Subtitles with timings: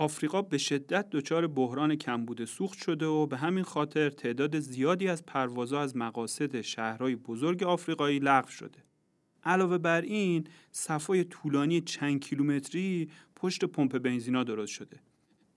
[0.00, 5.26] آفریقا به شدت دچار بحران کمبود سوخت شده و به همین خاطر تعداد زیادی از
[5.26, 8.84] پروازها از مقاصد شهرهای بزرگ آفریقایی لغو شده.
[9.44, 15.00] علاوه بر این صفای طولانی چند کیلومتری پشت پمپ بنزینا درست شده.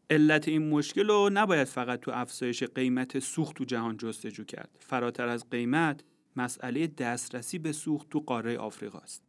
[0.09, 4.77] علت این مشکل رو نباید فقط تو افزایش قیمت سوخت تو جهان جستجو کرد.
[4.79, 6.03] فراتر از قیمت
[6.35, 9.23] مسئله دسترسی به سوخت تو قاره آفریقا است.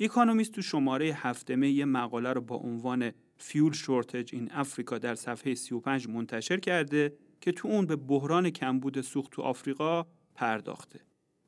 [0.00, 5.54] اکونومیست تو شماره هفتمه یه مقاله رو با عنوان fuel shortage in Africa در صفحه
[5.54, 11.00] 35 منتشر کرده که تو اون به بحران کمبود سوخت تو آفریقا پرداخته.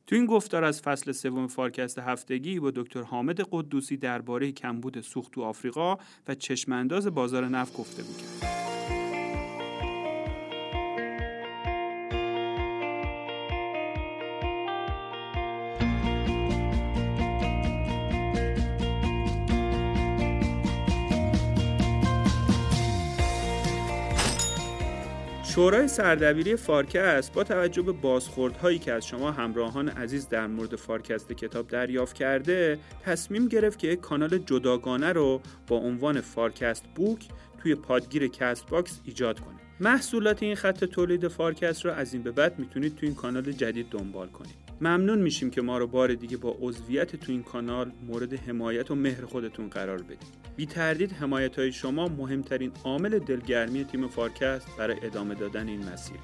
[0.06, 5.32] تو این گفتار از فصل سوم فارکست هفتگی با دکتر حامد قدوسی درباره کمبود سوخت
[5.32, 5.96] تو آفریقا
[6.28, 8.31] و چشم‌انداز بازار نفت گفته بود.
[25.62, 31.32] شورای سردبیری فارکست با توجه به بازخوردهایی که از شما همراهان عزیز در مورد فارکست
[31.32, 37.28] کتاب دریافت کرده تصمیم گرفت که یک کانال جداگانه رو با عنوان فارکست بوک
[37.62, 39.54] توی پادگیر کست باکس ایجاد کنه.
[39.80, 43.86] محصولات این خط تولید فارکست رو از این به بعد می‌تونید توی این کانال جدید
[43.90, 44.71] دنبال کنید.
[44.80, 48.94] ممنون میشیم که ما رو بار دیگه با عضویت تو این کانال مورد حمایت و
[48.94, 50.42] مهر خودتون قرار بدید.
[50.56, 56.16] بی تردید حمایت های شما مهمترین عامل دلگرمی تیم فارکست برای ادامه دادن این مسیر.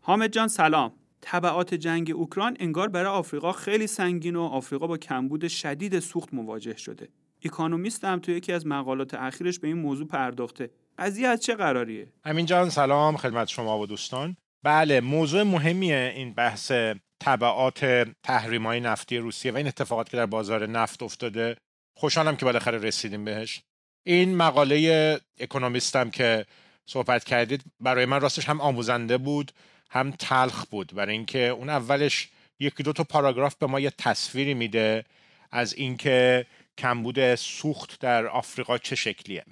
[0.00, 0.92] حامد جان سلام.
[1.20, 6.76] طبعات جنگ اوکراین انگار برای آفریقا خیلی سنگین و آفریقا با کمبود شدید سوخت مواجه
[6.76, 7.08] شده.
[7.44, 10.70] اکونومیست هم تو یکی از مقالات اخیرش به این موضوع پرداخته.
[10.98, 13.16] قضیه از چه قراریه؟ امین جان سلام.
[13.16, 14.36] خدمت شما و دوستان.
[14.62, 16.72] بله موضوع مهمیه این بحث
[17.20, 21.56] طبعات تحریم های نفتی روسیه و این اتفاقات که در بازار نفت افتاده.
[21.96, 23.62] خوشحالم که بالاخره رسیدیم بهش.
[24.06, 26.46] این مقاله اکونومیستم که
[26.86, 29.52] صحبت کردید برای من راستش هم آموزنده بود
[29.90, 30.94] هم تلخ بود.
[30.94, 35.04] برای اینکه اون اولش یکی دو تا پاراگراف به ما یه تصویری میده
[35.50, 36.46] از اینکه
[36.78, 39.44] کمبود سوخت در آفریقا چه شکلیه.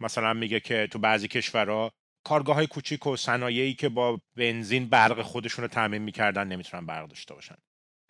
[0.00, 1.92] مثلا میگه که تو بعضی کشورها
[2.24, 7.08] کارگاه های کوچیک و صنایعی که با بنزین برق خودشون رو تعمین می‌کردن نمی‌تونن برق
[7.08, 7.56] داشته باشن.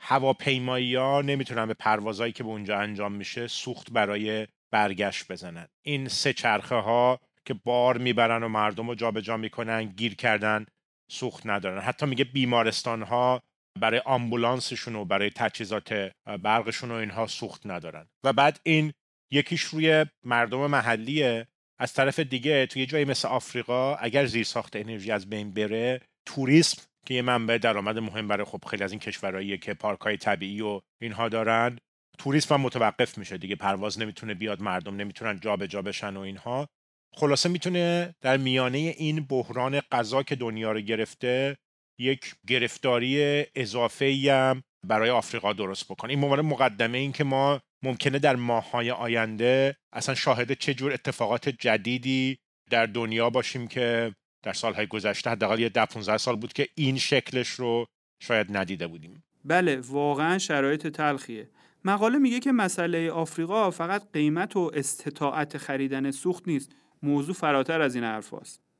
[0.00, 5.68] هواپیمایی ها نمی‌تونن به پروازهایی که به اونجا انجام میشه سوخت برای برگشت بزنن.
[5.82, 10.66] این سه چرخه ها که بار می‌برن و مردم رو جابجا می‌کنن گیر کردن
[11.10, 11.80] سوخت ندارن.
[11.80, 13.42] حتی میگه بیمارستان ها
[13.80, 18.06] برای آمبولانسشون و برای تجهیزات برقشون و اینها سوخت ندارن.
[18.24, 18.92] و بعد این
[19.32, 21.46] یکیش روی مردم محلیه.
[21.80, 26.82] از طرف دیگه توی جایی مثل آفریقا اگر زیر ساخت انرژی از بین بره توریسم
[27.06, 30.60] که یه منبع درآمد مهم برای خب خیلی از این کشورهایی که پارک های طبیعی
[30.60, 31.78] و اینها دارن
[32.18, 36.68] توریسم هم متوقف میشه دیگه پرواز نمی‌تونه بیاد مردم نمی‌تونن جابجا جا بشن و اینها.
[37.16, 41.56] خلاصه می‌تونه در میانه این بحران غذا که دنیا رو گرفته
[42.00, 46.10] یک گرفتاری اضافه هم برای آفریقا درست بکنه.
[46.10, 51.48] این عنوان مقدمه این که ما ممکنه در ماههای آینده اصلا شاهد چه جور اتفاقات
[51.48, 52.38] جدیدی
[52.70, 56.98] در دنیا باشیم که در سالهای گذشته حداقل یه ده 15 سال بود که این
[56.98, 57.86] شکلش رو
[58.22, 59.24] شاید ندیده بودیم.
[59.44, 61.48] بله واقعا شرایط تلخیه.
[61.84, 66.72] مقاله میگه که مسئله آفریقا فقط قیمت و استطاعت خریدن سوخت نیست.
[67.02, 68.34] موضوع فراتر از این حرف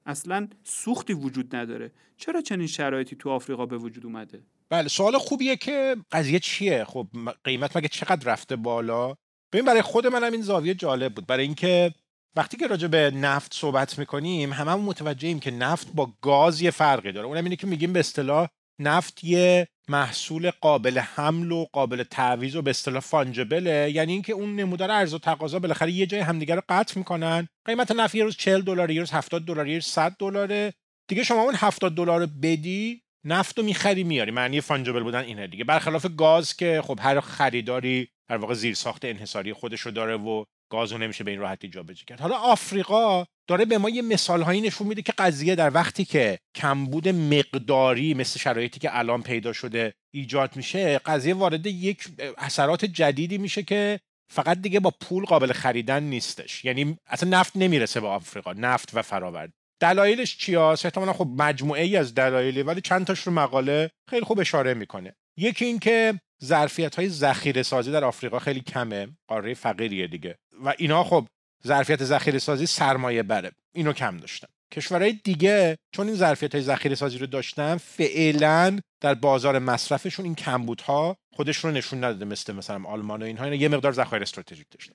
[0.07, 1.93] اصلا سوختی وجود نداره.
[2.17, 7.07] چرا چنین شرایطی تو آفریقا به وجود اومده؟ بله سوال خوبیه که قضیه چیه؟ خب
[7.45, 9.15] قیمت مگه چقدر رفته بالا؟
[9.53, 11.27] ببین برای خود منم این زاویه جالب بود.
[11.27, 11.95] برای اینکه
[12.37, 16.71] وقتی که راجع به نفت صحبت می‌کنیم همه هم متوجهیم که نفت با گاز یه
[16.71, 17.27] فرقی داره.
[17.27, 18.49] اونم اینه که میگیم به اصطلاح
[18.81, 24.57] نفت یه محصول قابل حمل و قابل تعویض و به اصطلاح فانجبله یعنی اینکه اون
[24.57, 27.49] نمودار ارز و تقاضا بالاخره یه جای همدیگه رو قطع می‌کنن.
[27.67, 30.73] قیمت نفت یه روز 40 دلار یه روز 70 دلار یه روز 100 دلاره.
[31.09, 35.47] دیگه شما اون 70 دلار رو بدی نفت رو می‌خری میاری معنی فانجبل بودن اینه
[35.47, 35.65] دیگه.
[35.65, 40.45] برخلاف گاز که خب هر خریداری در واقع زیر ساخت انحصاری خودش رو داره و
[40.71, 42.21] گاز رو نمیشه به این راحتی جابجا کرد.
[42.21, 46.39] حالا آفریقا داره به ما یه مثال هایی نشون میده که قضیه در وقتی که
[46.55, 52.09] کمبود مقداری مثل شرایطی که الان پیدا شده ایجاد میشه قضیه وارد یک
[52.39, 54.01] اثرات جدیدی میشه که
[54.33, 56.65] فقط دیگه با پول قابل خریدن نیستش.
[56.65, 59.53] یعنی اصلا نفت نمی‌رسه به آفریقا نفت و فراورد.
[59.81, 64.41] دلایلش چیاست احتمالا خب مجموعه ای از دلایلی ولی چند تاش رو مقاله خیلی خوب
[64.41, 65.15] اشاره می‌کنه.
[65.39, 69.09] یکی اینکه ظرفیت های ذخیره سازی در آفریقا خیلی کمه.
[69.29, 70.39] قاره فقیریه دیگه.
[70.65, 71.27] و اینا خب
[71.67, 73.51] ظرفیت ذخیره سازی سرمایه بره.
[73.73, 79.15] اینو کم داشتن کشورهای دیگه چون این ظرفیت های ذخیره سازی رو داشتن فعلا در
[79.15, 83.45] بازار مصرفشون این کمبودها خودش رو نشون نداده مثل مثلا آلمان و اینها.
[83.45, 84.95] اینا یه مقدار ذخایر استراتژیک داشتن.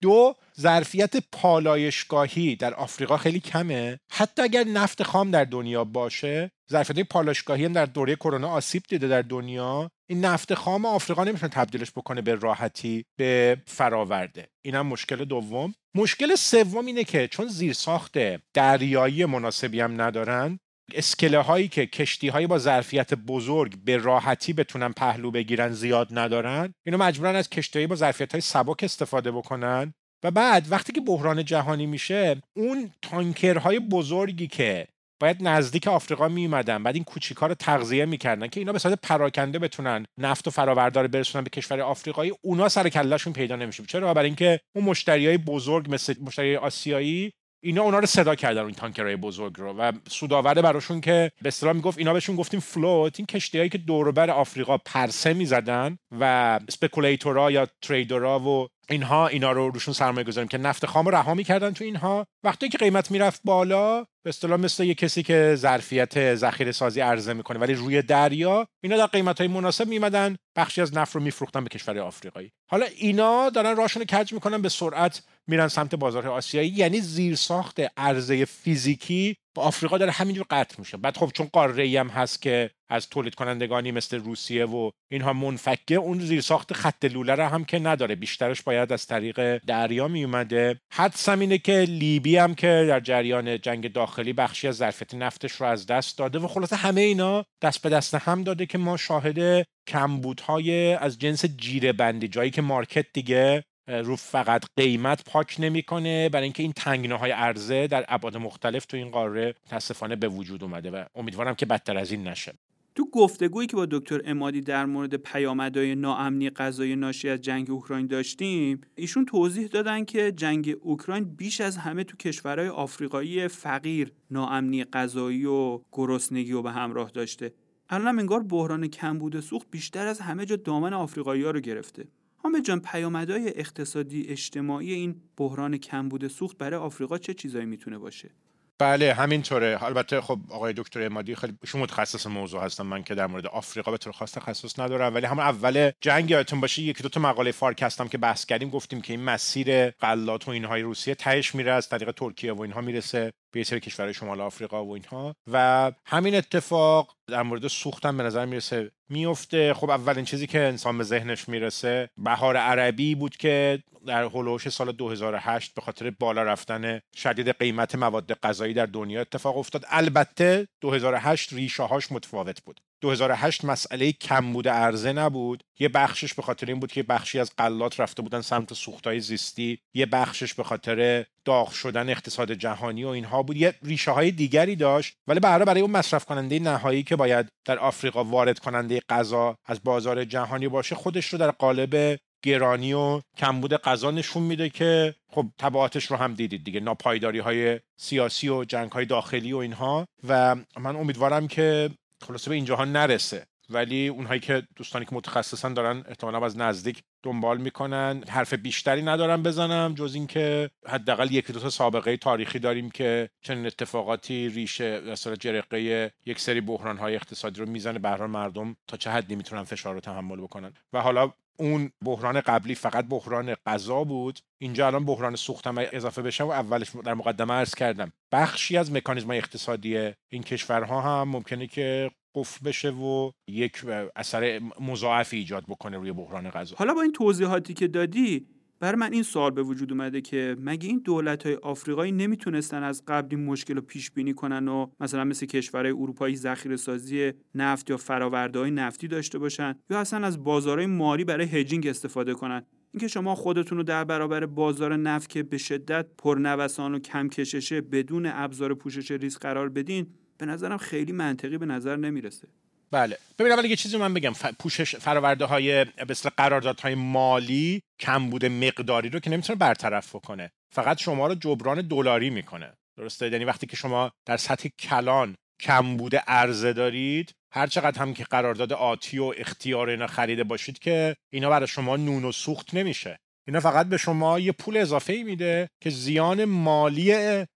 [0.00, 3.98] دو ظرفیت پالایشگاهی در آفریقا خیلی کمه.
[4.12, 9.08] حتی اگر نفت خام در دنیا باشه ظرفیت پالایشگاهی هم در دوره کرونا آسیب دیده
[9.08, 9.90] در دنیا.
[10.10, 14.48] این نفت خام آفریقا نمی‌تونه تبدیلش بکنه به راحتی به فراورده.
[14.64, 15.74] اینم مشکل دوم.
[15.94, 18.12] مشکل سوم اینه که چون زیرساخت
[18.54, 20.58] دریایی مناسبی هم ندارن
[20.94, 26.74] اسکله هایی که کشتی هایی با ظرفیت بزرگ به راحتی بتونن پهلو بگیرن زیاد ندارن
[26.86, 29.94] اینو مجبورن از کشتی با ظرفیت های سبک استفاده بکنن.
[30.24, 34.86] و بعد وقتی که بحران جهانی میشه اون تانکرهای بزرگی که
[35.20, 38.98] باید نزدیک آفریقا می اومدن بعد این کوچیکا رو تغذیه می‌کردن که اینا به صورت
[39.02, 43.82] پراکنده بتونن نفت و فراوردار برسونن به کشور آفریقایی اونا سر کلهشون پیدا نمیشه.
[43.86, 48.64] چرا؟ برای اینکه اون مشتری های بزرگ مثل مشتری آسیایی اینا اونا رو صدا کردن
[48.64, 53.20] این تانکرهای بزرگ رو و سوداوره براشون که به اصطلاح می‌گفت اینا بهشون گفتیم فلوت.
[53.20, 56.24] این کشتیهایی که دوربر آفریقا پرسه می‌زدن و
[56.68, 61.34] اسپکولیتورا یا تریدرها و اینها اینا رو روشون سرمایه گذاریم که نفت خام رو رها
[61.34, 62.26] می‌کردن تو اینها.
[62.44, 67.32] وقتی که قیمت می‌رفت بالا به اصطلاح مثل یه کسی که ظرفیت ذخیره سازی عرضه
[67.32, 71.64] می‌کنه ولی روی دریا اینا در قیمت های مناسب میمدن بخشی از نفت رو میفروختن
[71.64, 72.52] به کشور آفریقایی.
[72.70, 76.68] حالا اینا دارن راشون کج می‌کنن؟ به سرعت میرن سمت بازار آسیایی.
[76.68, 80.96] یعنی زیرساخت عرضه فیزیکی با آفریقا داره همینجور قطع میشه.
[80.96, 85.94] بعد خب چون قاره هم هست که از تولید کنندگانی مثل روسیه و اینها منفکه
[85.94, 88.14] اون زیرساخت خط لوله رو هم که نداره.
[88.14, 93.60] بیشترش باید از طریق دریا می اومده حدسم اینه که لیبی هم که در جریان
[93.60, 97.82] جنگ داخلی بخشی از ظرفیت نفتش رو از دست داده و خلاصه همه اینا دست
[97.82, 103.06] به دست هم داده که ما شاهد کمبودهای از جنس جیره بندی جایی که مارکت
[103.12, 106.28] دیگه رو فقط قیمت پاک نمی‌کنه.
[106.28, 110.64] برای اینکه این تنگنه های عرضه در ابعاد مختلف تو این قاره متاسفانه به وجود
[110.64, 112.52] اومده و امیدوارم که بدتر از این نشه.
[112.94, 118.06] تو گفتگویی که با دکتر امادی در مورد پیامدهای ناامنی غذایی ناشی از جنگ اوکراین
[118.06, 124.84] داشتیم ایشون توضیح دادن که جنگ اوکراین بیش از همه تو کشورهای آفریقایی فقیر ناامنی
[124.84, 127.52] غذایی و گرسنگی و به همراه داشته.
[127.88, 132.08] الان انگار بحران کمبود سوخت بیشتر از همه جا دامن آفریقایی ها رو گرفته.
[132.36, 138.30] حامد جان پیامدهای اقتصادی اجتماعی این بحران کمبود سوخت برای آفریقا چه چیزایی می‌تونه باشه؟
[138.80, 139.84] بله همینطوره.
[139.84, 143.90] البته خب آقای دکتر امادی خیلی شما متخصص موضوع هستم من که در مورد آفریقا
[143.90, 147.52] به طور خاص تخصص ندارم ولی همون اول جنگ یادتون باشه یکی دو تا مقاله
[147.52, 151.72] فارک هستم که بحث کردیم گفتیم که این مسیر غلات و اینهای روسیه تهش میره
[151.72, 153.32] از طریق ترکیه و اینها می‌رسه.
[153.52, 155.34] به سری کشورهای شمال آفریقا و اینها.
[155.52, 158.90] و همین اتفاق در مورد سوختم به نظر می‌رسه.
[159.08, 159.74] میفته.
[159.74, 164.92] خب اولین چیزی که انسان به ذهنش می‌رسه بهار عربی بود که در هلوش سال
[164.92, 169.84] 2008 به خاطر بالا رفتن شدید قیمت مواد غذایی در دنیا اتفاق افتاد.
[169.88, 172.80] البته 2008 ریشه هاش متفاوت بود.
[173.00, 175.62] 2008 مسئله کمبود عرضه نبود.
[175.78, 179.78] یه بخشش به خاطر این بود که بخشی از قلات رفته بودن سمت سوختهای زیستی.
[179.94, 183.56] یه بخشش به خاطر داغ شدن اقتصاد جهانی و اینها بود.
[183.56, 185.14] یه ریشه های دیگری داشت.
[185.26, 189.82] ولی برای برای اون مصرف کننده نهایی که باید در آفریقا وارد کننده غذا از
[189.84, 195.46] بازار جهانی باشه خودش رو در قالب گرانی و کمبود غذا نشون میده که خب
[195.58, 196.80] تبعاتش رو هم دیدید دیگه.
[196.80, 200.06] ناپایداری های سیاسی و جنگ های داخلی و اینها.
[200.28, 201.90] و من امیدوارم که
[202.26, 203.46] خلاصه به اینجاها نرسه.
[203.72, 208.24] ولی اونهایی که دوستانی که متخصصن دارن احتمالا از نزدیک دنبال می‌کنن.
[208.28, 213.66] حرف بیشتری ندارم بزنم جز اینکه حداقل یکی دو تا سابقه تاریخی داریم که چنین
[213.66, 219.10] اتفاقاتی ریشه مثلا جرقه یک سری بحران های اقتصادی رو می‌زنه به مردم تا چه
[219.10, 220.72] حدی می‌تونن فشار رو تحمل بکنن.
[220.92, 224.38] و حالا اون بحران قبلی فقط بحران غذا بود.
[224.60, 228.12] اینجا الان بحران سوخت هم اضافه بشه و اولش در مقدمه عرض کردم.
[228.32, 233.84] بخشی از مکانیزم اقتصادی این کشورها هم ممکنه که قفل بشه و یک
[234.16, 236.76] اثر مضاعفی ایجاد بکنه روی بحران غذا.
[236.76, 238.46] حالا با این توضیحاتی که دادی
[238.80, 243.02] بر من این سوال به وجود اومده که مگه این دولت های آفریقایی نمی‌تونستن از
[243.08, 247.90] قبل این مشکل رو پیش بینی کنن و مثلا مثل کشورهای اروپایی ذخیره سازی نفت
[247.90, 252.62] یا فراورده های نفتی داشته باشن یا اصلا از بازارهای مالی برای هجینگ استفاده کنن؟
[252.92, 257.80] اینکه شما خودتون رو در برابر بازار نفت که به شدت پرنوسان و کم کششه
[257.80, 260.06] بدون ابزار پوشش ریسک قرار بدین
[260.38, 262.48] به نظرم خیلی منطقی به نظر نمی‌رسه.
[262.92, 263.18] بله.
[263.38, 264.32] ببین اول یه چیزی من بگم.
[264.58, 270.50] پوشش فراورده های به قراردادهای مالی کمبود مقداری رو که نمی‌تونه برطرف بکنه.
[270.74, 272.72] فقط شما رو جبران دلاری می‌کنه.
[272.98, 278.24] درسته؟ یعنی وقتی که شما در سطح کلان کمبود عرضه دارید هر چقدر هم که
[278.24, 283.18] قرارداد آتی و اختیار اینا خریده باشید که اینا برای شما نون و سوخت نمیشه.
[283.46, 287.12] اینا فقط به شما یه پول اضافه ای میده که زیان مالی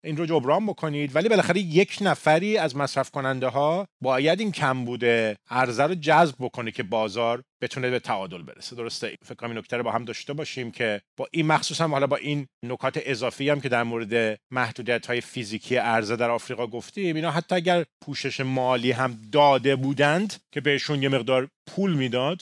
[0.03, 4.85] این رو جبران بکنید ولی بالاخره یک نفری از مصرف کننده ها باید این کم
[4.85, 8.75] بوده عرضه رو جذب بکنه که بازار بتونه به تعادل برسه.
[8.75, 12.07] درسته؟ فکر کنم این نکته رو با هم داشته باشیم که با این مخصوصا حالا
[12.07, 17.15] با این نکات اضافی هم که در مورد محدودیت های فیزیکی عرضه در آفریقا گفتیم
[17.15, 22.41] اینا حتی اگر پوشش مالی هم داده بودند که بهشون یه مقدار پول می‌داد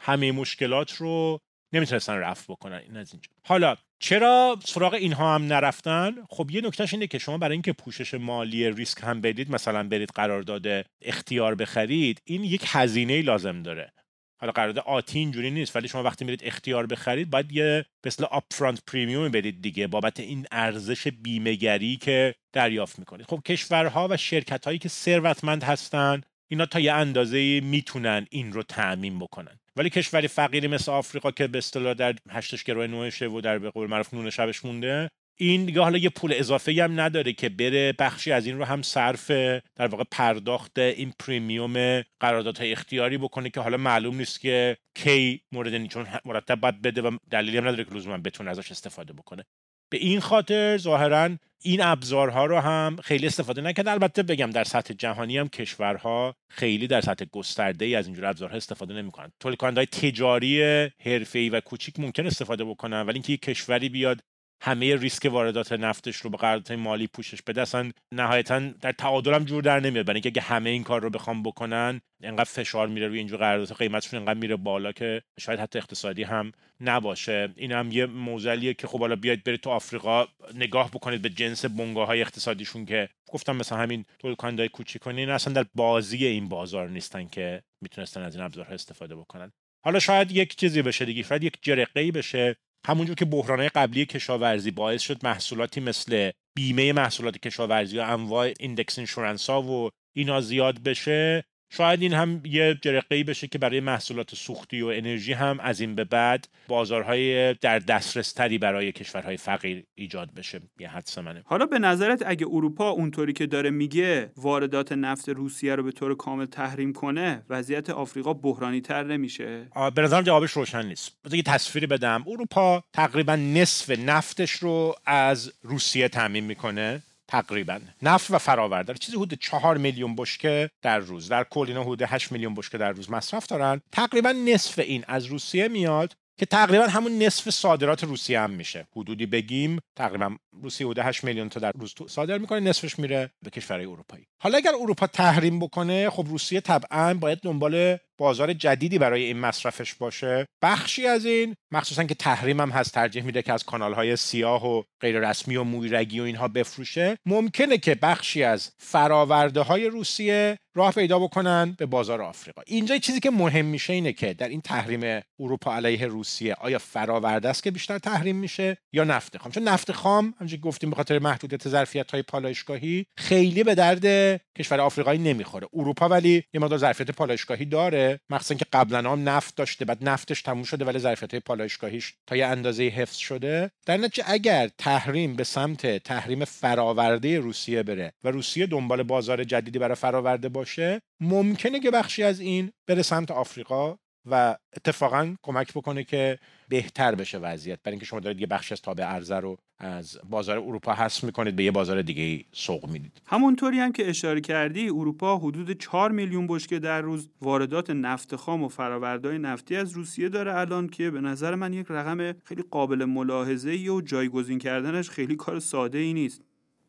[0.00, 1.38] همه مشکلات رو
[1.72, 3.28] نمی‌تونستن رفت بکنن این از اینجا.
[3.44, 8.14] حالا چرا سراغ اینها هم نرفتن؟ خب یه نکتهش اینه که شما برای اینکه پوشش
[8.14, 13.92] مالی ریسک هم بدید مثلا برید قرارداد اختیار بخرید این یک هزینه لازم داره.
[14.40, 18.44] حالا قرارداد آتی اینجوری نیست ولی شما وقتی میرید اختیار بخرید باید یه مثل آپ
[18.50, 23.26] فرانت پریمیوم بدید دیگه بابت این ارزش بیمهگری که دریافت می‌کنید.
[23.26, 28.62] خب کشورها و شرکت هایی که ثروتمند هستن اینا تا یه اندازه می‌تونن این رو
[28.62, 29.58] تعمین بکنن.
[29.78, 33.70] ولی کشوری فقیری مثل آفریقا که به اصطلاح در هشتش گروه نوشه و در به
[33.70, 37.94] قول معروف نون شبش مونده این دیگه حالا یه پول اضافه هم نداره که بره
[37.98, 39.30] بخشی از این رو هم صرف
[39.76, 45.86] در واقع پرداخت این پریمیوم قراردادهای اختیاری بکنه که حالا معلوم نیست که کی مورد
[45.86, 49.44] چون مرتب باید بده و دلیلی هم نداره که لزوما بتونه ازش استفاده بکنه.
[49.90, 51.30] به این خاطر ظاهرا
[51.62, 56.86] این ابزارها رو هم خیلی استفاده نکرد البته بگم در سطح جهانی هم کشورها خیلی
[56.86, 59.32] در سطح گسترده ای از اینجور ابزارها استفاده نمی‌کنن.
[59.40, 60.62] تولید کننده تجاری
[61.04, 64.20] حرفه‌ای و کوچیک ممکن استفاده بکنن ولی اینکه یک کشوری بیاد
[64.60, 69.44] همه ریسک واردات نفتش رو به قراردادهای مالی پوشش بده اصلا نهایتا در تعادل هم
[69.44, 70.06] جور در نمیاد.
[70.06, 74.20] برای اینکه همه این کار رو بخوام بکنن انقدر فشار میره روی اینجور قراردادها قیمتشون
[74.20, 77.48] انقدر میره بالا که شاید حتی اقتصادی هم نباشه.
[77.56, 81.64] این هم یه معضلیه که خب حالا بیاید برید تو آفریقا نگاه بکنید به جنس
[81.64, 86.48] بنگاه های اقتصادیشون که گفتم مثلا همین تولید کننده کوچیکانی این اصلا در بازی این
[86.48, 89.52] بازار نیستن که می‌تونستن از این ابزارها استفاده بکنن.
[89.84, 92.56] حالا شاید یک چیزی بشه دیگه شاید یک جرقه بشه
[92.86, 98.98] همونجور که بحرانهای قبلی کشاورزی باعث شد محصولاتی مثل بیمه محصولات کشاورزی و انواع index
[98.98, 104.34] insurance ها و اینا زیاد بشه شاید این هم یه جرقه بشه که برای محصولات
[104.34, 109.84] سوختی و انرژی هم از این به بعد بازارهای در دسترس تری برای کشورهای فقیر
[109.94, 110.60] ایجاد بشه.
[110.78, 111.42] یه حدس منه.
[111.44, 116.14] حالا به نظرت اگه اروپا اونطوری که داره میگه واردات نفت روسیه رو به طور
[116.14, 121.12] کامل تحریم کنه وضعیت آفریقا بحرانی تر نمیشه به نظرم جوابش روشن نیست.
[121.24, 122.24] بذار یه تصویری بدم.
[122.26, 127.02] اروپا تقریبا نصف نفتش رو از روسیه تامین می‌کنه.
[127.28, 127.80] تقریبا.
[128.02, 131.28] نفت و فراورده چیزی حدود چهار میلیون بشکه در روز.
[131.28, 133.80] در کل اینا حدود 8 میلیون بشکه در روز مصرف دارن.
[133.92, 138.86] تقریبا نصف این از روسیه میاد که تقریبا همون نصف صادرات روسیه هم میشه.
[138.96, 143.50] حدودی بگیم تقریبا روسیه حدود 8 میلیون تا در روز صادر می‌کنه نصفش میره به
[143.50, 144.26] کشورهای اروپایی.
[144.42, 149.94] حالا اگر اروپا تحریم بکنه خب روسیه طبعا باید دنبال بازار جدیدی برای این مصرفش
[149.94, 150.46] باشه.
[150.62, 154.66] بخشی از این مخصوصا که تحریم هم هست ترجیح میده که از کانال های سیاه
[154.66, 157.16] و غیر رسمی و مویرگی و اینها بفروشه.
[157.26, 162.62] ممکنه که بخشی از فراورده های روسیه راه پیدا بکنن به بازار آفریقا.
[162.66, 167.48] اینجا چیزی که مهم میشه اینه که در این تحریم اروپا علیه روسیه آیا فراورده
[167.48, 171.18] است که بیشتر تحریم میشه یا نفت خام؟ چون نفت خام همونجوری گفتیم به خاطر
[171.18, 175.66] محدودیت ظرفیت های پالایشگاهی خیلی به درد کشور آفریقایی نمی‌خوره.
[175.72, 178.07] اروپا ولی یه مقدار ظرفیت پالایشگاهی داره.
[178.30, 182.36] مخصوصا که قبلا هم نفت داشته بعد نفتش تموم شده ولی ظرفیت های پالایشگاهیش تا
[182.36, 183.70] یه اندازه حفظ شده.
[183.86, 189.78] در نتیجه اگر تحریم به سمت تحریم فراورده روسیه بره و روسیه دنبال بازار جدیدی
[189.78, 196.04] برای فراورده باشه ممکنه که بخشی از این بره سمت آفریقا و اتفاقا کمک بکنه
[196.04, 197.78] که بهتر بشه وضعیت.
[197.82, 201.56] برای اینکه شما دارید یه بخش از تابع ارزه رو از بازار اروپا حذف می‌کنید
[201.56, 203.22] به یه بازار دیگه سوق می‌دید.
[203.26, 208.62] همونطوری هم که اشاره کردی اروپا حدود 4 میلیون بشکه در روز واردات نفت خام
[208.62, 213.04] و فرآوردهای نفتی از روسیه داره الان که به نظر من یک رقم خیلی قابل
[213.04, 216.42] ملاحظه و جایگزین کردنش خیلی کار ساده ای نیست.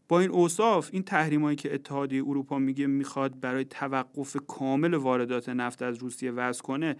[0.09, 5.81] با این اوصاف این تحریمایی که اتحادیه اروپا میگه می‌خواد برای توقف کامل واردات نفت
[5.81, 6.95] از روسیه وضع کنه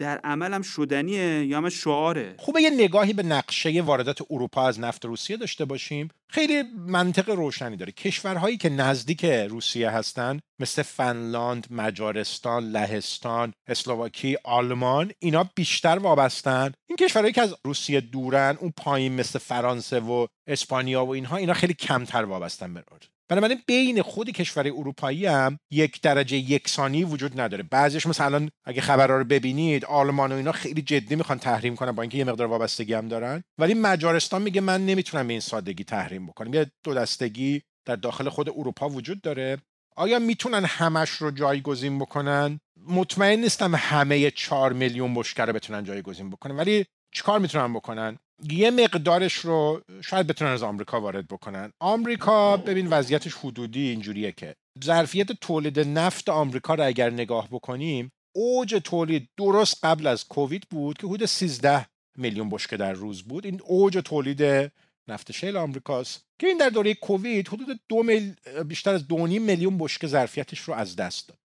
[0.00, 5.04] در عملم شدنیه یا هم شعاره؟ خوبه یه نگاهی به نقشه واردات اروپا از نفت
[5.04, 6.08] روسیه داشته باشیم.
[6.28, 7.92] خیلی منطق روشنی داره.
[7.92, 16.72] کشورهایی که نزدیک روسیه هستند مثل فنلاند، مجارستان، لهستان، اسلواکی، آلمان اینا بیشتر وابستن.
[16.88, 21.54] این کشورهایی که از روسیه دورن اون پایین مثل فرانسه و اسپانیا و اینها اینا
[21.54, 22.82] خیلی کمتر وابستن به
[23.30, 27.62] بنابراین بین خود کشور اروپایی هم یک درجه یکسانی وجود نداره.
[27.62, 32.02] بعضیش مثلا اگه خبرها رو ببینید آلمان و اینا خیلی جدی می‌خوان تحریم کنن با
[32.02, 33.42] اینکه یه مقدار وابستگی هم دارن.
[33.58, 36.54] ولی مجارستان میگه من نمی‌تونم به این سادگی تحریم بکنم.
[36.54, 39.58] یه دو دستگی در داخل خود اروپا وجود داره.
[39.96, 46.30] آیا می‌تونن همش رو جایگزین بکنن؟ مطمئن نیستم همه چهار میلیون بشکه رو بتونن جایگزین
[46.30, 46.56] بکنن.
[46.56, 48.18] ولی چیکار می‌تونن بکنن؟
[48.48, 51.72] یه مقدارش رو شاید بتونن از آمریکا وارد بکنن.
[51.80, 54.54] آمریکا ببین وضعیتش حدودی اینجوریه که
[54.84, 60.98] ظرفیت تولید نفت آمریکا رو اگر نگاه بکنیم اوج تولید درست قبل از کووید بود
[60.98, 63.46] که حدود 13 میلیون بشکه در روز بود.
[63.46, 64.72] این اوج تولید
[65.08, 68.34] نفت شیل آمریکاست که این در دوره کووید حدود دو میل...
[68.66, 71.38] بیشتر از 2.5 میلیون بشکه ظرفیتش رو از دست داد.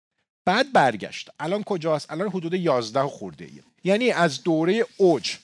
[0.46, 1.30] بعد برگشت.
[1.40, 3.64] الان کجاست؟ الان حدود 11 خورده ایه.
[3.84, 5.38] یعنی از دوره اوج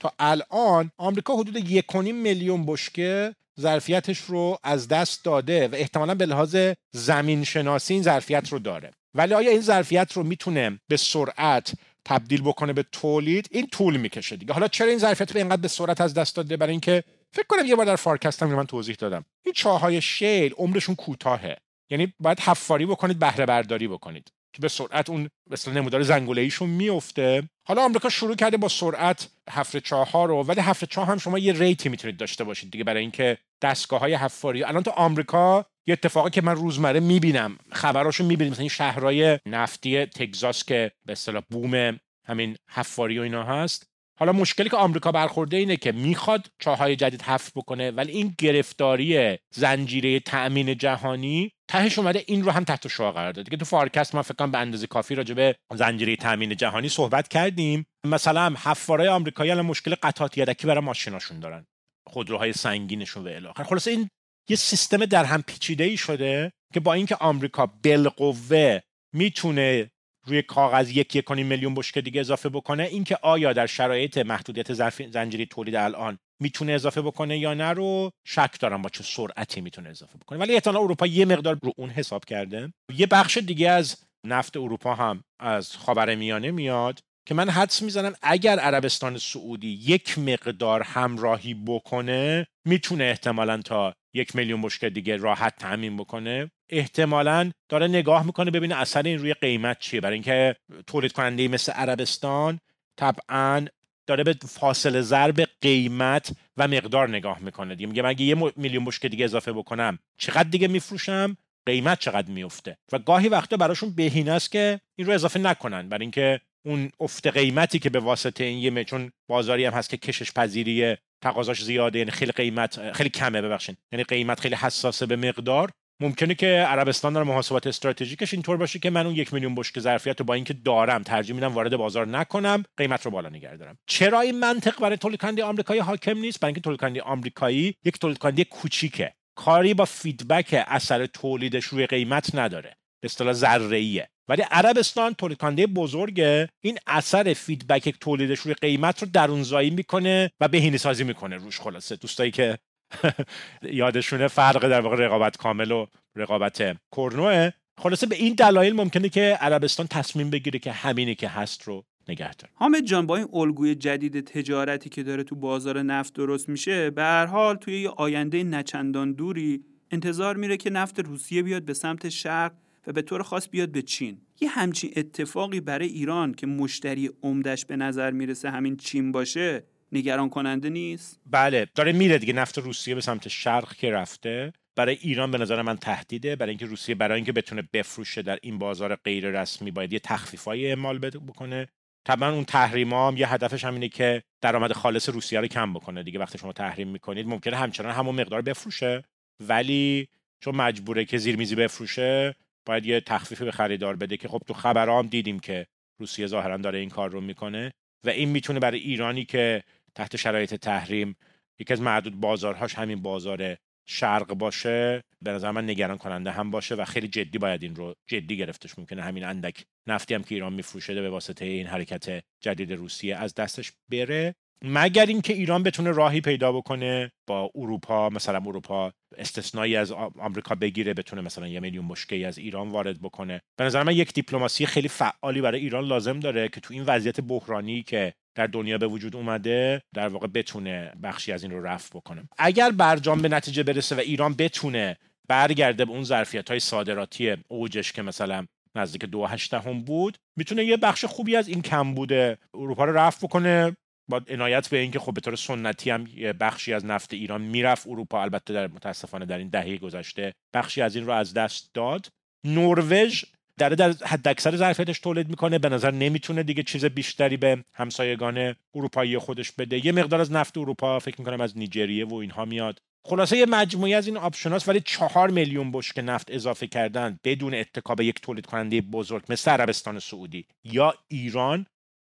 [0.00, 6.26] تا الان آمریکا حدود 1.5 میلیون بشکه ظرفیتش رو از دست داده و احتمالا به
[6.26, 6.56] لحاظ
[6.94, 8.90] زمین شناسی این ظرفیت رو داره.
[9.14, 11.72] ولی آیا این ظرفیت رو می‌تونه به سرعت
[12.04, 14.52] تبدیل بکنه به تولید؟ این طول می‌کشه دیگه.
[14.52, 17.66] حالا چرا این ظرفیت رو اینقدر به سرعت از دست داده؟ برای اینکه فکر کنم
[17.66, 19.24] یه بار در فارکستم من توضیح دادم.
[19.44, 21.56] این چاهای شیل عمرشون کوتاهه.
[21.90, 24.30] یعنی باید حفاری بکنید بهره برداری بکنید.
[24.56, 29.28] که به سرعت اون مثل نمودار زنگوله ایشون میفته حالا آمریکا شروع کرده با سرعت
[29.50, 32.84] هفت چاه ها رو ولی هفت چاه هم شما یه ریتی می‌تونید داشته باشید دیگه
[32.84, 34.64] برای اینکه دستگاه های حفاری.
[34.64, 40.06] الان تو آمریکا یه اتفاقی که من روزمره می‌بینم خبراشو می‌بینیم مثلا این شهرهای نفتی
[40.06, 43.95] تگزاس که به اصطلاح بوم همین حفاری و اینا هست.
[44.18, 49.38] حالا مشکلی که آمریکا برخورده اینه که می‌خواد چاهای جدید حفر بکنه ولی این گرفتاری
[49.54, 53.50] زنجیره تأمین جهانی تهش اومده این رو هم تحت شعار قرار داده.
[53.50, 57.86] که تو فارکست ما فکر به اندازه کافی راجع به زنجیره تأمین جهانی صحبت کردیم.
[58.06, 61.66] مثلا حفارای آمریکایی الان مشکل قطعات یدکی برای ماشیناشون دارن.
[62.08, 64.08] خودروهای سنگینشون و الی خلاص این
[64.48, 68.80] یه سیستم در هم پیچیده ای شده که با اینکه آمریکا بالقوه
[69.14, 69.90] می‌تونه
[70.26, 74.72] روی کاغذ یک یک میلیون بشکه دیگه اضافه بکنه اینکه آیا در شرایط محدودیت
[75.10, 79.88] زنجیره تولید الان می‌تونه اضافه بکنه یا نه رو شک دارم با چه سرعتی می‌تونه
[79.88, 80.38] اضافه بکنه.
[80.38, 82.72] ولی احتمالا اروپا یه مقدار رو اون حساب کرده.
[82.94, 88.58] یه بخش دیگه از نفت اروپا هم از خاورمیانه میاد که من حدس می‌زنم اگر
[88.58, 95.96] عربستان سعودی یک مقدار همراهی بکنه می‌تونه احتمالا تا یک میلیون بشکه دیگه راحت تامین
[95.96, 96.50] بکنه.
[96.70, 100.00] احتمالا داره نگاه می‌کنه ببینه اثر این روی قیمت چیه.
[100.00, 100.56] برای اینکه
[100.86, 102.60] تولید کننده مثل عربستان
[102.96, 103.66] طبعا
[104.06, 107.86] داره به فاصله ضرب قیمت و مقدار نگاه می‌کنه دیگه.
[107.86, 112.98] میگه مگه یه میلیون بشکه دیگه اضافه بکنم چقدر دیگه میفروشم؟ قیمت چقدر میفته و
[112.98, 115.88] گاهی وقتا براشون بهینه است که این رو اضافه نکنن.
[115.88, 119.96] برای اینکه اون افت قیمتی که به واسطه این یه چون بازاری هم هست که
[119.96, 123.78] کشش پذیری تقاضاش زیاده یعنی خیلی قیمت خیلی کمه ببخشید.
[123.92, 125.70] یعنی قیمت خیلی حساسه به مقدار.
[126.00, 130.20] ممکنه که عربستان داره محاسبات استراتژیکش اینطور باشه که من اون یک میلیون بشکه ظرفیت
[130.20, 133.78] رو با اینکه دارم ترجیح میدم وارد بازار نکنم قیمت رو بالا نگه دارم.
[133.86, 137.98] چرا این منطق برای تولید کننده آمریکایی حاکم نیست؟ برای اینکه تولید کننده آمریکایی یک
[137.98, 139.14] تولید کننده کوچیکه.
[139.34, 142.76] کاری با feedback اثر تولیدش روی قیمت نداره.
[143.00, 146.48] به اصطلاح ذره ولی عربستان تولید کننده بزرگه.
[146.60, 151.36] این اثر feedback تولیدش روی قیمت رو درون‌زایی می‌کنه و بهینه سازی می‌کنه.
[151.36, 151.96] روش خلاصه.
[151.96, 152.58] دوستایی که
[153.62, 156.62] یادشونه فرق در واقع رقابت کامل و رقابت
[156.96, 157.50] کرنوه.
[157.78, 162.34] خلاصه به این دلایل ممکنه که عربستان تصمیم بگیره که همینی که هست رو نگه
[162.34, 162.52] داره.
[162.54, 167.02] حامد جان با این الگوی جدید تجارتی که داره تو بازار نفت درست میشه به
[167.02, 172.08] هر حال توی یه آینده نچندان دوری انتظار میره که نفت روسیه بیاد به سمت
[172.08, 172.52] شرق
[172.86, 174.20] و به طور خاص بیاد به چین.
[174.40, 180.28] یه همچین اتفاقی برای ایران که مشتری عمدش به نظر می‌رسه همین چین باشه نگران
[180.28, 184.52] کننده نیست؟ بله داره میره دیگه نفت روسیه به سمت شرق که رفته.
[184.76, 188.58] برای ایران به نظر من تهدیده برای اینکه روسیه برای اینکه بتونه بفروشه در این
[188.58, 191.66] بازار غیر رسمی باید یه تخفیفای اعمال بکنه.
[192.06, 196.18] طبعا اون تحریما هم یه هدفش همینه که درآمد خالص روسیه رو کم بکنه دیگه
[196.18, 197.26] وقتی شما تحریم می‌کنید.
[197.26, 199.04] ممکنه همچنان همون مقدار بفروشه.
[199.40, 200.08] ولی
[200.40, 202.34] چون مجبوره که زیرمیزی بفروشه
[202.66, 205.66] باید یه تخفیفی به خریدار بده که خب تو خبرام دیدیم که
[206.00, 207.72] روسیه ظاهرا داره این کار رو می‌کنه.
[208.06, 209.62] و این می‌تونه برای ایرانی که
[209.94, 211.16] تحت شرایط تحریم
[211.58, 213.56] یکی از معدود بازارهاش همین بازار
[213.88, 217.94] شرق باشه به نظر من نگران کننده هم باشه و خیلی جدی باید این رو
[218.06, 218.78] جدی گرفتش.
[218.78, 223.34] ممکنه همین اندک نفتی هم که ایران میفروشه به واسطه این حرکت جدید روسیه از
[223.34, 224.34] دستش بره.
[224.62, 230.94] مگر اینکه ایران بتونه راهی پیدا بکنه با اروپا مثلا اروپا استثنایی از آمریکا بگیره
[230.94, 233.40] بتونه مثلا یه میلیون بشکه از ایران وارد بکنه.
[233.58, 237.20] به نظر من یک دیپلماسی خیلی فعالی برای ایران لازم داره که تو این وضعیت
[237.20, 241.98] بحرانی که در دنیا به وجود اومده در واقع بتونه بخشی از این رو رفع
[241.98, 242.28] بکنه.
[242.38, 244.96] اگر برجام به نتیجه برسه و ایران بتونه
[245.28, 250.76] برگرده به اون ظرفیت های صادراتی اوجش که مثلا نزدیک دو هم بود می‌تونه یه
[250.76, 253.76] بخش خوبی از این کم بوده اروپا رو رفع بکنه.
[254.08, 256.04] با عنایت به اینکه خب به طور سنتی هم
[256.40, 260.96] بخشی از نفت ایران می‌رفت اروپا البته در متاسفانه در این دهه گذشته بخشی از
[260.96, 262.08] این رو از دست داد.
[262.44, 263.24] نروژ
[263.58, 265.58] داره در حد اکثر ظرفیتش تولید می‌کنه.
[265.58, 269.86] به نظر نمی‌تونه دیگه چیز بیشتری به همسایگان اروپایی خودش بده.
[269.86, 272.78] یه مقدار از نفت اروپا فکر می‌کنم از نیجریه و اینها میاد.
[273.04, 277.94] خلاصه یه مجموعی از این آپشناست ولی چهار میلیون بشک نفت اضافه کردن بدون اتکا
[277.94, 281.66] به یک تولید کننده بزرگ مثل عربستان سعودی یا ایران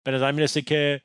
[0.06, 1.01] به نظر می‌رسه که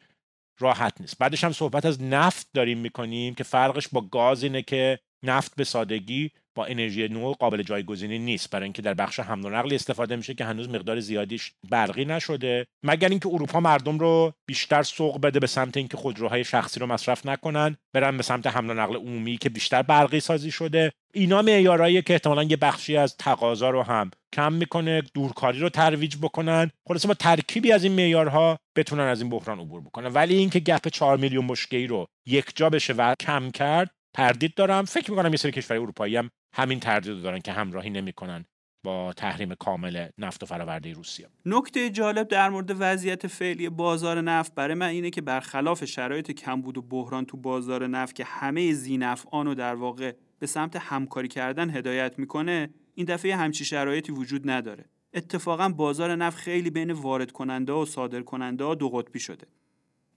[0.59, 1.18] راحت نیست.
[1.18, 5.64] بعدش هم صحبت از نفت داریم می‌کنیم که فرقش با گاز اینه که نفت به
[5.64, 10.16] سادگی با انرژی نو قابل جایگزینی نیست برای اینکه در بخش حمل و نقل استفاده
[10.16, 12.66] میشه که هنوز مقدار زیادیش برقی نشده.
[12.83, 17.27] مگر اینکه اروپا مردم رو بیشتر سوق بده به سمت اینکه خودروهای شخصی رو مصرف
[17.27, 22.03] نکنن برن به سمت حمل و نقل عمومی که بیشتر برقی سازی شده؟ اینا معیارایی
[22.03, 26.71] که احتمالا یه بخشی از تقاضا رو هم کم می‌کنه دورکاری رو ترویج بکنن.
[26.88, 30.12] خلاصه با ترکیبی از این معیارها بتونن از این بحران عبور بکنن.
[30.14, 34.85] ولی اینکه گپ 4 میلیون بشکه‌ای رو یک جا بشه و کم کرد تردید دارم.
[34.85, 38.44] فکر می‌کنم یه سری کشور اروپایی هم همین تردید دارن که همراهی نمی‌کنن
[38.85, 41.29] با تحریم کامل نفت و فراورده روسیه.
[41.47, 46.79] نکته جالب در مورد وضعیت فعلی بازار نفت برای من اینه که برخلاف شرایط کمبود
[46.79, 51.71] و بحران تو بازار نفت که همه زینفعان رو در واقع به سمت همکاری کردن
[51.71, 54.85] هدایت می‌کنه این دفعه همچی شرایطی وجود نداره.
[55.14, 59.47] اتفاقا بازار نفت خیلی بین وارد کننده و صادر کننده ها دو قطبی شده.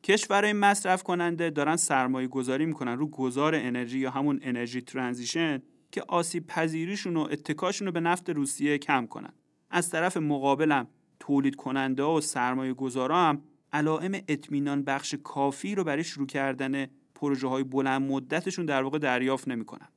[0.04, 5.62] کشورهای مصرف کننده دارن سرمایه گذاری می‌کنن رو گذار انرژی یا همون انرژی ترانزیشن
[5.92, 9.34] که آسیب پذیریشون و اتکاشون رو به نفت روسیه کم کنن.
[9.70, 10.88] از طرف مقابلم
[11.20, 13.42] تولید کننده و سرمایه گذارا هم
[13.74, 19.48] علائم اطمینان بخش کافی رو برای شروع کردن پروژه های بلند مدتشون در واقع دریافت
[19.48, 19.88] نمی‌کنن.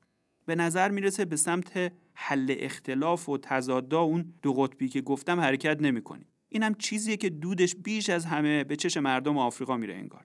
[0.47, 5.83] به نظر می‌رسه به سمت حل اختلاف و تضادا اون دو قطبی که گفتم حرکت
[5.83, 6.27] نمی‌کنیم.
[6.55, 10.25] اینم چیزیه که دودش بیش از همه به چش مردم آفریقا میره انگار.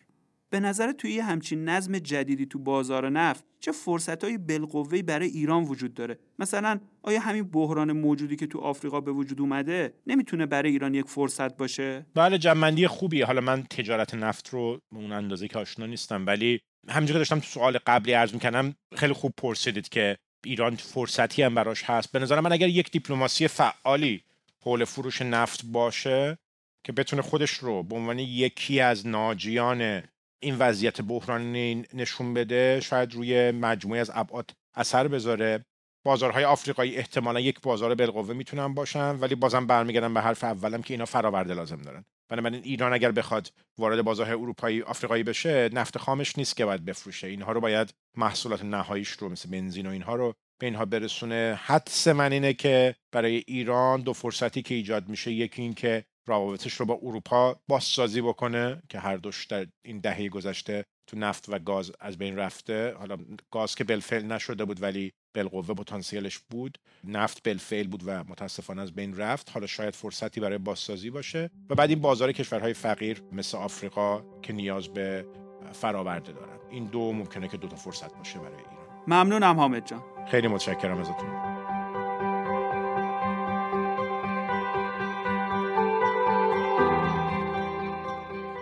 [0.49, 5.63] به نظر توی همچین نظم جدیدی تو بازار نفت چه فرصت های بالقوه‌ای برای ایران
[5.63, 10.71] وجود داره؟ مثلا آیا همین بحران موجودی که تو آفریقا به وجود اومده نمی‌تونه برای
[10.71, 13.25] ایران یک فرصت باشه؟ بله جنبندی خوبیه.
[13.25, 17.45] حالا من تجارت نفت رو اون اندازه که آشنا نیستم ولی همینجوری که داشتم تو
[17.45, 22.11] سوال قبلی عرض می‌کنم خیلی خوب پرسیدید که ایران فرصتی هم براش هست.
[22.11, 24.23] به نظر من اگر یک دیپلماسی فعالی
[24.63, 26.37] حول فروش نفت باشه
[26.83, 30.03] که بتونه خودش رو به عنوان یکی از ناجیان
[30.39, 35.65] این وضعیت بحرانی نشون بده شاید روی مجموعه از ابعاد اثر بذاره.
[36.05, 40.93] بازارهای آفریقایی احتمالا یک بازار بالقوه می‌تونن باشن ولی بازم برمیگردم به حرف اولم که
[40.93, 42.05] اینا فراورده لازم دارن.
[42.29, 47.27] بنابراین ایران اگر بخواد وارد بازارهای اروپایی آفریقایی بشه نفت خامش نیست که باید بفروشه.
[47.27, 51.59] اینها رو باید محصولات نهاییش رو مثل بنزین و اینها رو به اینها برسونه.
[51.63, 55.31] حدس من اینه که برای ایران دو فرصتی که ایجاد میشه.
[55.31, 60.29] یکی این که روابطش رو با اروپا بازسازی بکنه که هر دوش در این دهه
[60.29, 62.93] گذشته تو نفت و گاز از بین رفته.
[62.99, 63.17] حالا
[63.51, 66.77] گاز که بلفعل نشده بود ولی بالقوه پتانسیلش بود.
[67.03, 69.51] نفت بلفعل بود و متاسفانه از بین رفت.
[69.53, 71.49] حالا شاید فرصتی برای بازسازی باشه.
[71.69, 75.25] و بعد این بازار کشورهای فقیر مثل آفریقا که نیاز به
[75.73, 76.59] فراورده دارن.
[76.69, 78.79] این دو ممکنه که دو تا فرصت باشه برای ایران.
[79.07, 80.03] ممنونم حامد جان.
[80.31, 81.58] خیلی متشکرم ازتون.